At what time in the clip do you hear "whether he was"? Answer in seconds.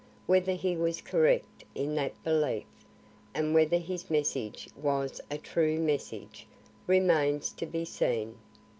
0.25-0.99